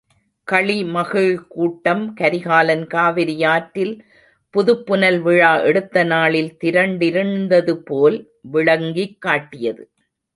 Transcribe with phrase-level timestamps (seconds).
[0.47, 3.93] களிமகிழ் கூட்டம் கரிகாலன் காவிரியாற்றில்
[4.53, 8.17] புதுப் புனல் விழா எடுத்த நாளில் திரண்டிருந்ததுபோல்
[8.51, 9.83] விளங்கிக் காட்டியது.